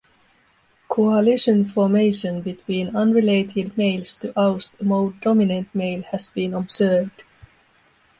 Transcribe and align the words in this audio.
Coalition 0.87 1.63
formation 1.63 2.41
between 2.41 2.95
unrelated 2.95 3.77
males 3.77 4.15
to 4.17 4.33
oust 4.35 4.73
a 4.79 4.83
more 4.83 5.13
dominant 5.21 5.67
male 5.75 6.01
has 6.09 6.27
been 6.29 6.55
observed. 6.55 7.23